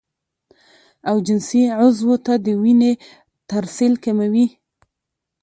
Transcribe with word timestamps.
او 1.09 1.15
جنسي 1.25 1.61
عضو 1.77 2.13
ته 2.25 2.33
د 2.45 2.47
وينې 2.61 2.91
ترسيل 3.51 3.93
کموي 4.03 4.47